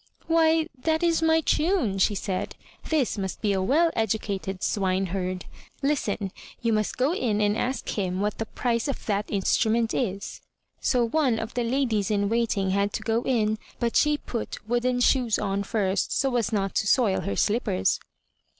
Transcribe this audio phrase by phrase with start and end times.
[0.25, 2.55] Why, that is my tune," she said;
[2.89, 5.45] '*this must be a well educated swineherd.
[5.83, 10.41] Listen, you must go in and ask him what the price of that instrument is."
[10.79, 15.01] So one of the ladies in waiting had to go in, but she put wooden
[15.01, 17.99] shoes on first, so as not to soil her slippers.